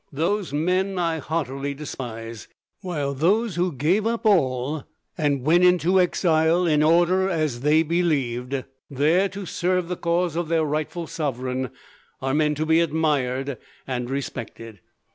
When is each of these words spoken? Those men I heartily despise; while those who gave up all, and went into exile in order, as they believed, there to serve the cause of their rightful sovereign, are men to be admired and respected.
Those 0.11 0.51
men 0.51 0.97
I 0.97 1.19
heartily 1.19 1.75
despise; 1.75 2.47
while 2.79 3.13
those 3.13 3.55
who 3.55 3.71
gave 3.71 4.07
up 4.07 4.25
all, 4.25 4.83
and 5.15 5.43
went 5.43 5.63
into 5.63 6.01
exile 6.01 6.65
in 6.65 6.81
order, 6.81 7.29
as 7.29 7.61
they 7.61 7.83
believed, 7.83 8.63
there 8.89 9.29
to 9.29 9.45
serve 9.45 9.89
the 9.89 9.95
cause 9.95 10.35
of 10.35 10.47
their 10.47 10.63
rightful 10.63 11.05
sovereign, 11.05 11.69
are 12.19 12.33
men 12.33 12.55
to 12.55 12.65
be 12.65 12.79
admired 12.79 13.59
and 13.85 14.09
respected. 14.09 14.79